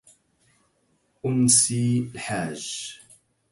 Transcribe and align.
أنسي 1.25 2.11
الحاج 2.15 2.91